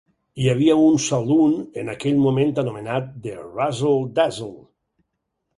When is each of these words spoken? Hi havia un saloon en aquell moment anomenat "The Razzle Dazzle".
Hi 0.43 0.47
havia 0.51 0.77
un 0.85 0.95
saloon 1.07 1.53
en 1.83 1.93
aquell 1.93 2.17
moment 2.23 2.55
anomenat 2.63 3.13
"The 3.27 3.37
Razzle 3.45 4.03
Dazzle". 4.17 4.53